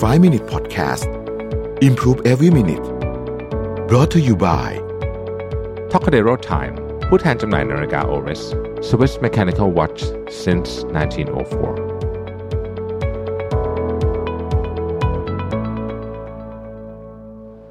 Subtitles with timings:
[0.00, 1.04] 5 Minute Podcast
[1.82, 2.84] Improve Every Minute
[3.86, 4.70] brought to you by
[5.92, 6.74] t o c a d e r o Time
[7.08, 8.42] ผู้แทนจำหน่ายนาฬิกา Oris
[8.88, 10.00] Swiss Mechanical Watch
[10.42, 12.00] since 1904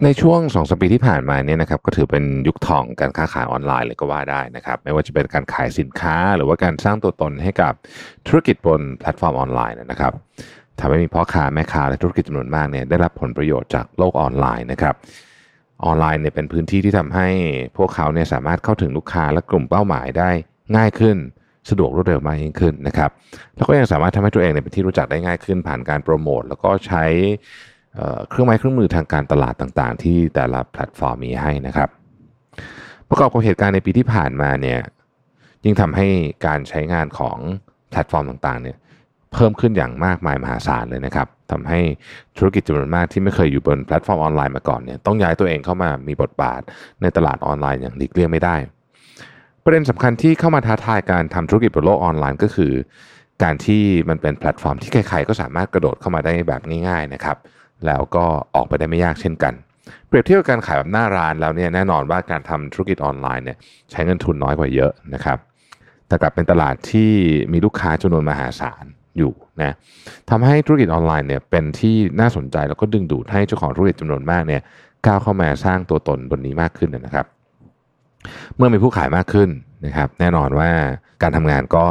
[0.03, 7.73] ในช่วงสองสปีที่ผ่านมาเนี่ยนะครับก็ถือเป็นยุคทองการค้าขายออนไลน์เลยก็ว่าได้นะครับ ไม่ว่าจะเป็นการขายสินค้าหรือว่าการสร้างตัวตนให้กับ
[8.27, 10.13] ธุรกิจบนแพลตฟอร์มออนไลน์นะครับ
[10.79, 14.95] ทำให้มีพ่อค้าแม่ค้าและธุรกิจจำนวนมากเนี่ยได้รับผลประโยชน์จากโลกออนไลน์นะครับ
[15.85, 17.27] ออนไลน์เนี่ยเป็นพื้นที่ที่ทำให้
[17.77, 20.29] พวกเขาเนี่ยสามารถเข้าถึงลูกค้าและกลุ่มเป้าหมายได้
[20.75, 21.17] ง่ายขึ้น
[21.69, 23.09] สะดวกรวดเร็วมากยิ่งขึ้นนะครับ
[23.55, 27.03] แล้วก็ยังสามารถทำให้ตัวเองเนี่ยเป็นที่รู้จักได้ง่ายขึ้น ผ่านการโปรโมทแล้วก็ใช้
[28.29, 31.89] เครื่องไม้เครื่องมือทางการตลาดต่างๆ ที่แต่ละแพลตฟอร์มมีให้นะครับ
[33.09, 34.79] ประกอบกับเหตุการณ์ในปีที่ผ่านมาเนี่ย
[35.65, 36.07] ยิ่งทำให้
[36.45, 37.37] การใช้งานของ
[37.91, 38.77] แพลตฟอร์มต่างๆเนี่ย
[39.33, 41.79] เพิ่มขึ้นอย่างมากมายมหาศาลเลยนะครับทำให้
[42.37, 46.61] ธุรกิจจำนวนมากที่ไม่เคยอยู่บนแพลตฟอร์มออนไลน์มาก่อนเนี่ยต้องย้ายตัวเองเข้ามามีบทบาท
[47.01, 48.55] ในตลาดออนไลน์อย่างหลีกเลี่ยงไม่ได้
[49.63, 52.73] ประเด็นสำคัญที่เข้ามาท้าทายการทำธุรกิจบนโลกออนไลน์ก็คือ
[53.43, 57.37] การที่มันเป็นแพลตฟอร์มที่ใครๆก็สามารถกระโดดเข้ามาได้แบบง่ายๆนะครับ
[57.85, 59.53] แล้วก็ออกไปได้ไม่ยากเช่นกัน
[60.07, 63.57] เปรียบเทียบกับการขายแบบหน้าร้านแล้วเนี่ยแน่นอนว่าการทำธุรกิจออนไลน์เนี่ย
[63.91, 65.37] ใช้เงินทุนน้อยกว่าเยอะนะครับ
[66.07, 67.11] แต่กลับเป็นตลาดที่
[67.53, 68.85] มีลูกค้าจำนวนมหาศาล
[69.17, 69.73] อยู่นะ
[70.29, 74.61] ทำให้ธุรกิจออนไลน์เนี่ยเป็นที่น่าสนใจแล้วก็ดึงดูดให้เจ้าของธุรกิจจำนวนมากเนี่ย
[75.05, 77.25] ก้าวเข้ามาสร้างตัวตนบนนี้มากขึ้นนะครับ
[78.55, 79.49] เมื่อมีผู้ขายมากขึ้น
[79.85, 80.69] นะครับ แน่นอนว่า
[81.21, 81.85] การทำงานก็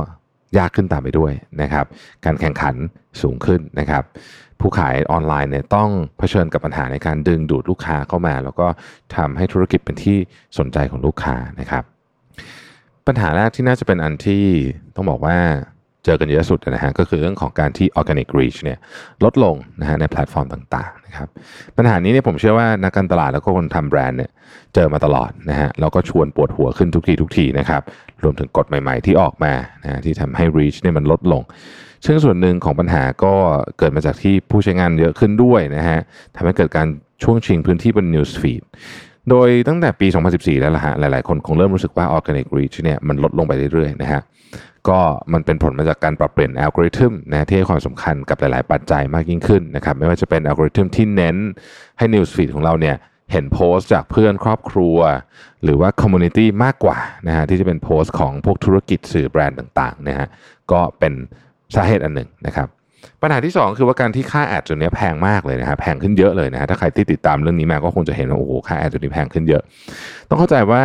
[0.59, 1.87] ยากขึ้นตามไปด้วยนะครับ
[2.25, 2.75] การแข่งขัน
[3.23, 4.03] สูงขึ้นนะครับ
[4.61, 5.89] ผู้ขายออนไลน์เนี่ยต้อง
[6.19, 8.67] เผชิญกับปัญหาในการดึงดูดลูกค้าเข้ามา แล้วก็
[9.17, 10.17] ทำให้ธุรกิจเป็นที่
[10.59, 11.85] สนใจของลูกค้านะครับ
[13.07, 14.45] ปัญหาแรกที่น่าจะเป็นอันที่
[14.95, 15.39] ต้องบอกว่า
[16.05, 18.79] เจอกันเยอะสุดนะฮะก็คือเรื่องของการที่ organic reach เนี่ย
[19.25, 21.29] ลดลงนะฮะในแพลตฟอร์มต่างๆนะครับ
[21.77, 24.31] ปัญหานี้เนี่ยผมเชื่อว่านักการตลาดแล้วก็คนทำแบรนด์เนี่ย
[24.75, 27.83] เจอมาตลอดนะฮะแล้วก็ชวนปวดหัวขึ้นทุกทีทุกทีนะครับ
[28.23, 29.53] รวมถึงกฎใหม่ๆที่ออกมา
[29.85, 31.43] นะที่ทำให้ reach เนี่ยมันลดลง
[32.07, 33.35] ซึ่งส่วนหนึ่งของปัญหาก็
[33.79, 36.01] เกิดมาจากที่ผู้ใช้งานเยอะขึ้นด้วยนะฮะ
[36.37, 36.89] ทำให้เกิดการ
[37.23, 38.63] ช่วงชิงพื้นที่บน news feed
[39.31, 44.21] โดยตั้งแต่ปี 2014 แล้วล่ะฮะหลายๆ คนคงเริ่มรู้สึกว่า organic reach เนี่ยมันลดลงไปเรื่อยๆนะฮะ
[44.89, 44.99] ก็
[45.33, 51.37] มันเป็นผลมาจากการปรับเปลี่ยนอัลกอริทึมนะที่ให้ความสำคัญกับหลายๆ ปัจจัยมากยิ่งขึ้นนะครับไม่ว่าจะเป็นอัลกอริทึมที่เน้น
[51.99, 52.97] ให้ News Feed ของเราเนี่ย
[53.33, 54.99] เห็นโพสต์จากเพื่อนครอบครัว
[55.63, 60.27] หรือว่า community มากกว่านะฮะที่จะเป็นโพสต์ของพวกธุรกิจสื่อแบรนด์ต่างๆนะฮะ
[60.73, 61.13] ก็เป็น
[61.75, 62.69] สาเหตุอันหนึ่งนะครับ
[63.23, 69.63] ปัญหาที่ 2 คือว่าการที่ค่าแอดจุดนี้แพงมากเลยนะครับแพงขึ้นเยอะเลยนะฮะถ้าใครที่ติดตามเรื่องนี้มาก็คงจะเห็นว่าโอ้โหค่าแอดจุดนี้แพงขึ้นเยอะ
[70.29, 70.83] ต้องเข้าใจว่า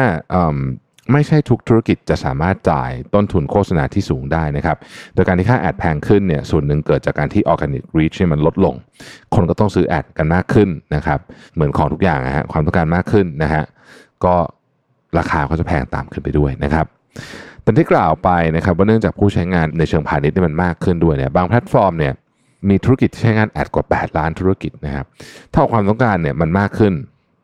[1.12, 4.78] ไม่ใช่ทุกธุรกิจจะสามารถจ่ายต้นทุนโฆษณาที่สูงได้นะครับ
[5.14, 8.76] โดยการที่ค่าแอดแพงขึ้นเนี่ยส่วนหนึ่งเกิดจากการที่ organic reach มันลดลง
[9.36, 11.20] คนก็ต้องซื้อแอดกันมากขึ้นนะครับ
[11.54, 13.64] เหมือนของทุกอย่างนะฮะความต้องการมากขึ้นนะฮะ
[14.26, 14.36] ก็
[15.20, 16.86] ราคาก็จะแพงตามขึ้นไปด้วยนะครับ
[17.64, 22.14] แต่ที่กล่าวไปนะครับว่าเนื่องจากผู้ใช้งานในเชิงพาณิชย์นี่มันมากขึ้นด้วยเนี่ยบางแพลตฟอร์มเนี่ย
[22.70, 25.06] มีธุรกิจใช้งานแอดกว่า 8 ล้านธุรกิจนะครับ
[25.52, 26.94] ถ้าความต้องการเนี่ยมันมากขึ้น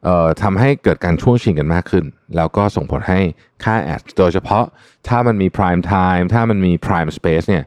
[0.06, 3.20] เอ่อทำให้เกิดการช่วงชิงกันมากขึ้น แล้วก็ส่งผลให้
[3.64, 4.66] ค่าแอดโดยเฉพาะ
[5.08, 7.64] ถ้ามันมี prime time ถ้ามันมี prime space เนี่ย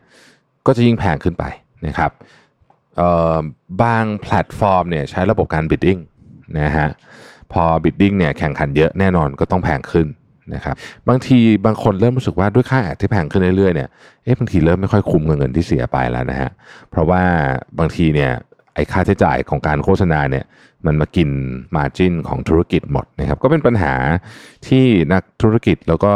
[0.67, 1.45] ก็จะยิ่งแพงขึ้นไป
[1.87, 2.11] นะครับ
[2.97, 3.37] เอ่อ
[3.83, 6.01] บางแพลตฟอร์มเนี่ยใช้ระบบการ bidding
[6.61, 6.89] นะฮะ
[7.53, 10.07] พอ bidding เนี่ยแข่งขันเยอะแน่นอนก็ต้องแพงขึ้น
[10.55, 10.75] นะครับ
[11.09, 13.89] บางทีบางคนเริ่มรู้สึกว่าด้วยค่าแอดที่แพงขึ้นเรื่อยๆเนี่ย
[14.25, 16.51] เอ๊ะบางทีเริ่มไม่ค่อยคุ้มกับเงินที่เสียไปแล้วนะฮะ
[16.91, 17.23] เพราะว่า
[17.79, 18.33] บางทีเนี่ย
[18.75, 20.45] ไอ้ค่าใช้จ่ายของการโฆษณาเนี่ย
[20.87, 21.29] มันมากิน
[21.77, 23.95] มาจินของธุรกิจหมดนะครับก็เป็นปัญหา
[24.69, 26.13] ที่นักธุรกิจแล้วก็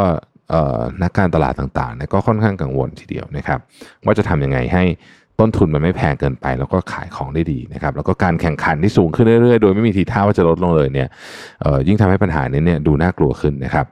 [1.03, 3.59] นักการตลาดต่างๆเนี่ยก็ค่อนข้างกังวลทีเดียวนะครับ
[4.05, 4.83] ว่าจะทำยังไงให้
[5.39, 11.09] ต้นทุนมันไม่แพงเกินไป แล้วก็ขายของได้ดีนะครับแล้วก็การแข่งขันที่สูงขึ้นเรื่อยๆ โดยไม่มีทีท่าว่าจะลดลงเลยเนี่ย
[11.87, 13.85] ยิ่งทำให้ปัญหานี้เนี่ยดูน่ากลัวขึ้นนะครับ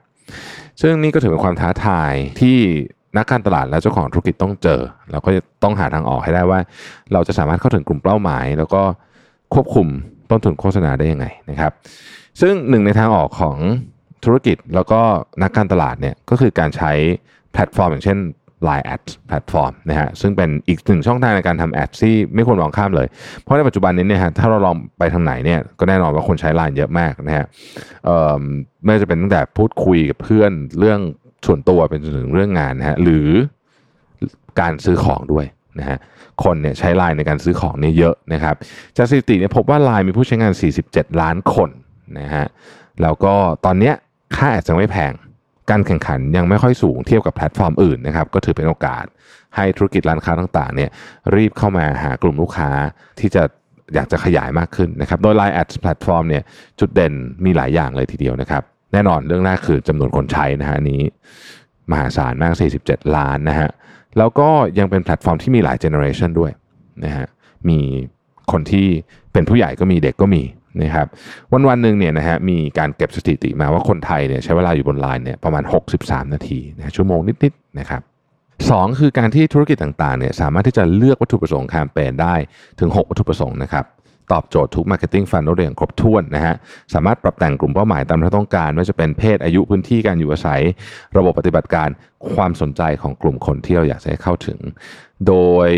[0.80, 2.56] ซึ่งนี่ก็ถือเป็นความท้าทายที่
[3.16, 6.60] นักการตลาดและเจ้าของธุรกิจต้องเจอ เราก็จะต้องหาทางออกให้ได้ว่า
[7.12, 8.82] เราจะสามารถเข้าถึงกลุ่มเป้าหมาย แล้วก็
[9.54, 9.86] ควบคุม
[10.30, 11.72] ต้นทุนโฆษณาได้ยังไงนะครับ
[12.40, 13.56] ซึ่งหนึ่งในทางออกของ
[14.24, 15.00] ธุรกิจแล้วก็
[15.42, 16.92] นักการตลาดเนี่ยก็คือการใช้
[17.52, 18.18] แพลตฟอร์ม อย่างเช่น
[18.68, 23.06] Line Ad แพลตฟอร์มนะฮะซึ่งเป็นอีกหนึ่งช่องทางในการทำแอดที่ไม่ควรมองข้ามเลย
[23.42, 27.46] เพราะในปัจจุบันนี้เนี่ยฮะถ้าเราลองไปทางไหนเนี่ยก็แน่นอนว่าคนใช้ Line เยอะมากนะฮะ
[28.84, 31.00] ไม่ว่าจะเป็นตั้งแต่พูดคุยกับเพื่อนเรื่อง
[31.46, 33.28] ส่วนตัวเป็นจนถึงเรื่องงานนะฮะหรือ
[34.60, 35.46] การซื้อของด้วย
[35.78, 35.98] นะฮะ
[36.44, 38.54] คนเนี่ยใช้ไลน์ในการซื้อของเนี่ยเยอะนะครับ
[38.96, 40.52] จากสถิติเนี่ยพบว่าไลน์มีผู้ใช้งาน
[40.86, 41.70] 47 ล้านคน
[42.20, 42.46] นะฮะ
[43.02, 43.34] แล้วก็
[43.64, 43.94] ตอนเนี้ย
[44.36, 45.12] ค่าแอดยังไม่แพง
[45.70, 49.04] การแข่งขันยังไม่ค่อยสูงเทียบกับแพลตฟอร์มอื่นนะครับก็ถือเป็นโอกาส
[49.56, 50.90] ให้ธุรกิจร้านค้าต่างๆเนี่ย
[51.36, 52.70] รีบเข้ามาหากลุ่มลูกค้า
[53.20, 53.42] ที่จะ
[53.94, 56.42] อยากจะขยายมากขึ้นนะครับโดย Line Ads Platform เนี่ย
[56.80, 57.12] จุดเด่น
[57.44, 61.00] มีหลายอย่างเลยทีเดียวนะครับ แน่นอนเรื่องแรกคือจำนวนคนใช้นะฮะนนี้
[61.90, 62.52] มหาศาลมาก
[62.84, 63.70] 47 ล้านนะฮะ
[64.18, 64.48] แล้วก็
[64.78, 66.50] ยังเป็นแพลตฟอร์มที่มีหลายเจเนอเรชันด้วย
[67.04, 67.26] นะฮะ
[67.68, 67.78] มี
[68.52, 68.86] คนที่
[69.32, 70.42] เป็นผู้ใหญ่ก็มีเด็กก็มี
[70.82, 71.06] นะครับ
[71.52, 75.62] วันวันหนึ่งเนี่ยนะฮะมีการเก็บสถิติมาว่าคนไทยเนี่ยใช้เวลาอยู่บนไลน์เนี่ยประมาณ
[76.02, 78.02] 63 นาทีนะชั่วโมงนิดๆนะครับ
[78.70, 82.34] สองคือการที่ธุรกิจต่างๆเนี่ยสามารถที่จะเลือกวัตถุประสงค์แคมเปญได้
[82.80, 83.84] ถึง 6 วัตถุประสงค์นะครับ
[84.32, 86.54] ตอบโจทย์ทุก Marketing Funnel ได้อย่างครบถ้วนนะฮะ
[86.94, 90.62] สามารถปรับแต่งกลุ่มเป้าหมายตามที่ต้องการไม่ว่าจะเป็นเพศอายุพื้นที่การอยู่อาศัย
[91.16, 91.88] ระบบปฏิบัติการ
[92.32, 94.58] ความสนใจของกลุ่มคนที่เราอยากจะให้เข้าถึง
[95.26, 95.34] โด
[95.66, 95.68] ย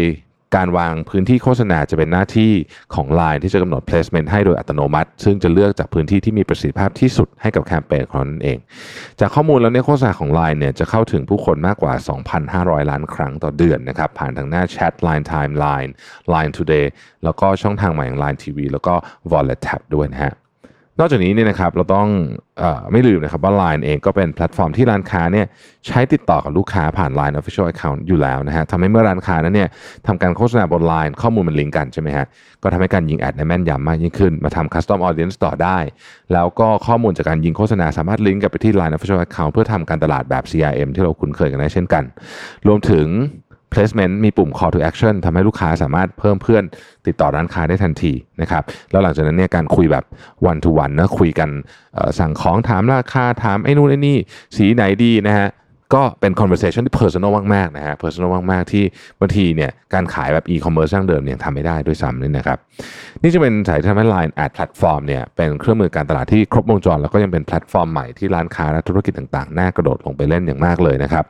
[0.56, 2.52] การวางพื้นที่โฆษณาจะเป็นหน้าที่
[2.94, 8.58] ของ Line ที่จะกำหนด placement ให้โดยอัตโนมัติ ซึ่งจะเลือกจากพื้นที่ที่มีประสิทธิภาพที่สุดให้กับแคมเปญของนั่นเอง
[9.20, 11.94] จากข้อมูลแล้วเนี่ยโฆษณาของ Line เนี่ยจะเข้าถึงผู้คนมากกว่า
[12.42, 15.90] 2,500 ล้านครั้งต่อเดือนนะครับผ่านทางหน้าแชท Line Timeline
[16.32, 16.86] Line Today
[17.24, 18.94] แล้วก็ช่องทางใหม่อย่าง Line TV แล้วก็
[19.30, 20.34] Wallet Tab ด้วยนะฮะ
[21.00, 22.08] นอกจากนี้เนี่ยนะครับเราต้อง
[22.60, 22.62] อ
[22.92, 25.46] ไม่ลืมนะครับว่า Line เองก็เป็นแพลตฟอร์มที่ร้านค้าเนี่ย
[25.86, 29.68] ใช้ติดต่อกับลูกค้าผ่าน Line Official Account อยู่แล้วนะฮะทำให้เมื่อร้านค้านั้นเนี่ย
[30.06, 32.26] ทำการโฆษณาบน Line ข้อมูลมันลิงก์กันใช่ไหมฮะ
[32.62, 35.78] ก็ทำให้การยิงแอดในแม่นยำมากยิ่งขึ้น มาทำ Custom Audience ต่อได้
[36.32, 42.04] แล้วก็ข้อมูลจากการยิงโฆษณาสามารถลิงก์กับไปที่ Line Official Account เพื่อทำการตลาดแบบ CRM ที่เราคุ้นเคยกันได้เช่นกัน
[42.66, 43.06] รวมถึง
[43.72, 46.64] placement มีปุ่ม call to action ทำให้ลูกค้าสามารถเพิ่มเพื่อน
[47.06, 50.04] ติดต่อร้านค้าได้ทันทีนะครับ แล้วหลังจากนั้นเนี่ยการคุยแบบ
[50.50, 51.50] one to one นะคุยกัน
[52.18, 54.16] สั่งของถามราคาถามไอ้นู่นไอ้นี่
[54.56, 55.48] สีไหนดีนะฮะ
[55.94, 58.84] ก็เป็น conversation ที่ personal มากๆนะฮะ personal มากๆที่
[59.20, 62.58] บางทีเนี่ยการขายแบบ e-commerce ดั้งเดิมเนี่ยยังทำไม่ได้ด้วยซ้ำนี่นะครับ
[63.22, 71.24] นี่จะเป็นสายที่ทำให้ Line Ads Platform เนี่ยเป็นเครื่องมือการตลาดที่ครบวงจร แล้วก็ยังเป็นแพลตฟอร์มใหม่ที่ร้านค้าและธุรกิจต่างๆ น่ากระโดดลงไปเล่นอย่างมากเลยนะครับ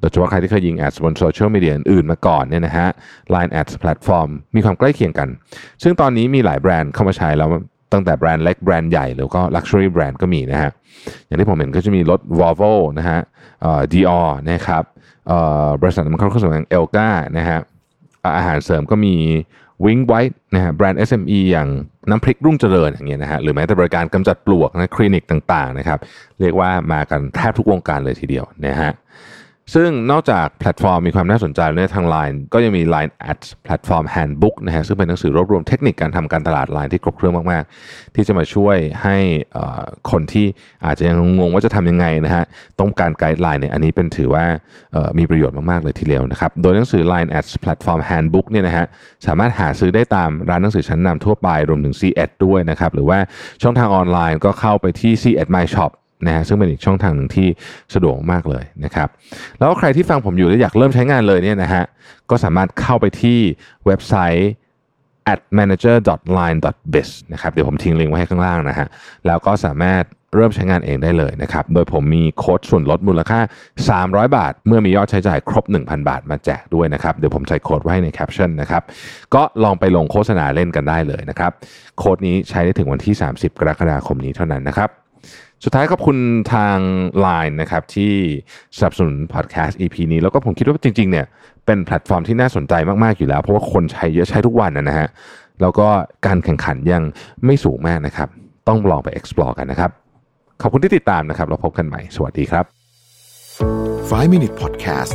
[0.00, 2.88] โดยเฉพาะใครที่เคยยิงแอดบนโซเชียลมีเดียอื่นๆมาก่อนเนี่ยนะฮะ
[3.34, 5.28] Line Ads Platform มีความใกล้เคียงกัน
[5.82, 7.48] ซึ่งตอนนี้มีหลายแบรนด์เข้ามาใช้แล้ว
[7.94, 10.70] ตั้งแต่แบรนด์เล็กแบรนด์ใหญ่แล้วก็ Luxury แบรนด์ก็มีนะฮะ
[11.26, 13.18] อย่างที่ผมเห็นก็จะมีรถ Volvo นะฮะ
[13.62, 14.84] เอ่อ Dior นะครับ
[15.28, 17.08] เอ่อบริษัทนเข้าเครื่องสำอาง Elca
[17.38, 17.58] นะฮะ
[18.36, 19.14] อาหารเสริมก็มี
[19.84, 21.68] Wing White นะฮะแบรนด์ SME อย่าง
[22.10, 25.98] น้ำพริกรุ่งเจริญอย่างเงี้ยนะฮะหรือแม้แต่บริการกำจัดปลวกนะคลินิกต่างๆนะครับ
[26.40, 28.92] เรียกว่ามากันแทบทุกวงการเลยทีเดียวนะฮะ
[29.74, 39.16] ซึ่งนอกจากแพลตฟอร์มมีความน่าสนใจแล้วเนี่ยทาง Line ก็ยังมี Line Ads Platform Handbook นะฮะซึ่งเป็นหนังสือรวบรวมเทคนิคการทำการตลาด Line ที่ครบเครื่องมาก ๆ ที่จะมาช่วยให้
[40.10, 40.46] คนที่
[40.84, 42.44] อาจจะยังงงว่าจะทำยังไงนะฮะ
[42.80, 44.44] ต้องการไกด์ไลน์เนี่ยอันนี้เป็นถือว่า
[45.18, 48.86] มีประโยชน์มาก ๆ เลยทีเดียวนะครับ โดยหนังสือ Line Ads Platform Handbook เนี่ยนะฮะ
[49.26, 53.18] สามารถหาซื้อได้ตามร้านหนังสือชั้นนำทั่วไปรวมถึง C1 ด้วยนะครับหรือว่า
[53.62, 55.92] ช่องทางออนไลน์ก็เข้าไปที่ C1 My Shop
[56.26, 57.48] นะฮะซึ่งเป็นอีกช่องทางหนึ่งที่
[57.94, 59.08] สะดวกมากเลยนะครับ
[59.58, 61.84] แล้วใครที่ฟังผมอยู่แล้วอยากเริ่มใช้งานเลยเนี่ยนะฮะ
[62.30, 63.38] ก็สามารถเข้าไปที่
[63.86, 64.50] เว็บไซต์
[65.32, 68.86] at manager.line.biz นะครับเดี๋ยวผมทิ้งลิงก์ไว้ให้ข้างล่างนะฮะ
[69.26, 73.40] แล้วก็สามารถเริ่มใช้งานเองได้เลยนะครับ โดยผมมีโค้ดส่วนลดมูลค่า
[73.90, 78.82] 300 บาท เมื่อมียอดใช้จ่ายครบ 1,000 บาทมาแจกด้วยนะครับ เดี๋ยวผมใส่โค้ดไว้ให้ในแคปชั่นนะครับ
[79.34, 81.52] ก็ลองไปลงโฆษณาเล่นกันได้เลยนะครับ
[81.98, 84.90] โค้ดนี้ใช้ได้ถึงวันที่ 30 กรกฎาคมนี้เท่านั้นนะครับ
[85.64, 86.18] สุดท้ายขอบคุณ
[86.54, 86.78] ทาง
[87.24, 88.14] Line นะครับที่
[88.76, 91.26] สนับสนุนพอดแคสต์ EP นี้ แล้วก็ผมคิดว่าจริงๆเนี่ย
[91.66, 92.74] เป็นแพลตฟอร์มที่น่าสนใจ
[93.04, 95.08] มากๆอยู่แล้ว เพราะว่าคนใช้เยอะใช้ทุกวันนะฮะ
[95.60, 95.88] แล้วก็
[96.26, 97.02] การแข่งขันยัง
[97.44, 98.28] ไม่สูงมากนะครับ
[98.68, 99.90] ต้องลองไป explore กันนะครับ
[100.62, 102.64] ขอบคุณที่ติดตามนะครับ เราพบกันใหม่ สวัสดีครับ
[104.10, 105.14] 5 Minute Podcast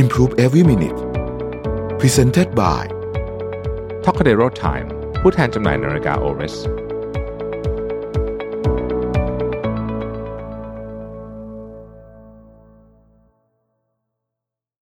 [0.00, 0.98] Improve Every Minute
[2.00, 2.84] Presented by
[4.04, 4.86] t o k a d e r o Time
[5.20, 6.56] ผู้แทนจำหน่ายนาฬิกา Oris